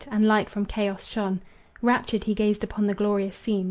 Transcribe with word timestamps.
and 0.09 0.27
light 0.27 0.49
from 0.49 0.65
chaos 0.65 1.05
shone. 1.05 1.39
Raptured 1.79 2.23
he 2.23 2.33
gazed 2.33 2.63
upon 2.63 2.87
the 2.87 2.95
glorious 2.95 3.35
scene. 3.37 3.59